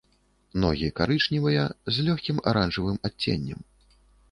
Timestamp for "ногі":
0.63-0.89